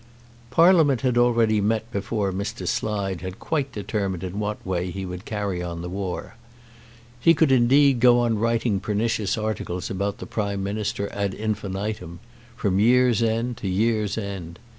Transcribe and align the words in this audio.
Parliament 0.49 1.01
had 1.01 1.15
already 1.15 1.61
met 1.61 1.91
before 1.91 2.33
Mr. 2.33 2.67
Slide 2.67 3.21
had 3.21 3.37
quite 3.37 3.71
determined 3.71 4.23
in 4.23 4.39
what 4.39 4.65
way 4.65 4.89
he 4.89 5.05
would 5.05 5.25
carry 5.25 5.61
on 5.61 5.83
the 5.83 5.89
war. 5.91 6.33
He 7.19 7.35
could 7.35 7.51
indeed 7.51 7.99
go 7.99 8.17
on 8.21 8.39
writing 8.39 8.79
pernicious 8.79 9.37
articles 9.37 9.91
about 9.91 10.17
the 10.17 10.25
Prime 10.25 10.63
Minister 10.63 11.07
ad 11.13 11.35
infinitum, 11.35 12.19
from 12.55 12.79
year's 12.79 13.21
end 13.21 13.57
to 13.57 13.67
year's 13.67 14.17
end. 14.17 14.57